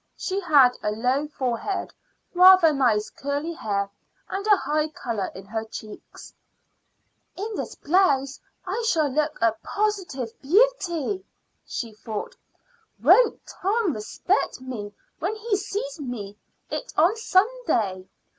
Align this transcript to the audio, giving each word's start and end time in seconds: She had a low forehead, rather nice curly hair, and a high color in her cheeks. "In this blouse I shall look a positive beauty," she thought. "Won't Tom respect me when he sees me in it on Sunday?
She 0.17 0.39
had 0.39 0.71
a 0.81 0.89
low 0.89 1.27
forehead, 1.27 1.93
rather 2.33 2.73
nice 2.73 3.11
curly 3.11 3.53
hair, 3.53 3.87
and 4.29 4.47
a 4.47 4.57
high 4.57 4.87
color 4.87 5.29
in 5.35 5.45
her 5.45 5.63
cheeks. 5.63 6.33
"In 7.35 7.55
this 7.55 7.75
blouse 7.75 8.39
I 8.65 8.83
shall 8.89 9.09
look 9.09 9.37
a 9.43 9.51
positive 9.61 10.31
beauty," 10.41 11.23
she 11.67 11.93
thought. 11.93 12.35
"Won't 12.99 13.45
Tom 13.45 13.93
respect 13.93 14.59
me 14.59 14.91
when 15.19 15.35
he 15.35 15.55
sees 15.55 15.99
me 15.99 16.35
in 16.71 16.79
it 16.79 16.91
on 16.97 17.15
Sunday? 17.15 18.07